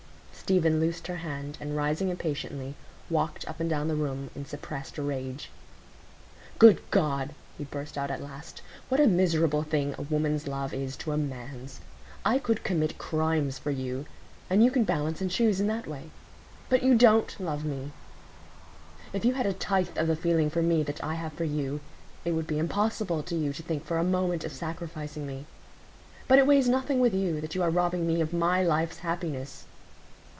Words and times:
Stephen 0.41 0.81
loosed 0.81 1.07
her 1.07 1.17
hand, 1.17 1.57
and 1.61 1.77
rising 1.77 2.09
impatiently, 2.09 2.75
walked 3.09 3.47
up 3.47 3.61
and 3.61 3.69
down 3.69 3.87
the 3.87 3.95
room 3.95 4.29
in 4.35 4.43
suppressed 4.45 4.97
rage. 4.97 5.49
"Good 6.59 6.81
God!" 6.91 7.33
he 7.57 7.63
burst 7.63 7.97
out 7.97 8.11
at 8.11 8.21
last, 8.21 8.61
"what 8.89 8.99
a 8.99 9.07
miserable 9.07 9.63
thing 9.63 9.95
a 9.97 10.01
woman's 10.01 10.49
love 10.49 10.73
is 10.73 10.97
to 10.97 11.13
a 11.13 11.17
man's! 11.17 11.79
I 12.25 12.37
could 12.37 12.65
commit 12.65 12.97
crimes 12.97 13.59
for 13.59 13.71
you,—and 13.71 14.61
you 14.61 14.71
can 14.71 14.83
balance 14.83 15.21
and 15.21 15.31
choose 15.31 15.61
in 15.61 15.67
that 15.67 15.87
way. 15.87 16.09
But 16.67 16.83
you 16.83 16.95
don't 16.95 17.39
love 17.39 17.63
me; 17.63 17.93
if 19.13 19.23
you 19.23 19.35
had 19.35 19.45
a 19.45 19.53
tithe 19.53 19.95
of 19.95 20.07
the 20.07 20.17
feeling 20.17 20.49
for 20.49 20.61
me 20.63 20.83
that 20.83 21.01
I 21.01 21.13
have 21.13 21.31
for 21.31 21.45
you, 21.45 21.79
it 22.25 22.33
would 22.33 22.47
be 22.47 22.59
impossible 22.59 23.23
to 23.23 23.37
you 23.37 23.53
to 23.53 23.63
think 23.63 23.85
for 23.85 23.97
a 23.97 24.03
moment 24.03 24.43
of 24.43 24.51
sacrificing 24.51 25.25
me. 25.25 25.45
But 26.27 26.39
it 26.39 26.47
weighs 26.47 26.67
nothing 26.67 26.99
with 26.99 27.13
you 27.13 27.39
that 27.39 27.55
you 27.55 27.63
are 27.63 27.69
robbing 27.71 28.05
me 28.05 28.19
of 28.19 28.33
my 28.33 28.61
life's 28.63 28.97
happiness." 28.97 29.63